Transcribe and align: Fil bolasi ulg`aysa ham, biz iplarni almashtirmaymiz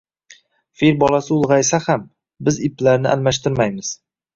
Fil 0.81 0.97
bolasi 1.03 1.31
ulg`aysa 1.37 1.83
ham, 1.85 2.09
biz 2.49 2.61
iplarni 2.73 3.13
almashtirmaymiz 3.17 3.99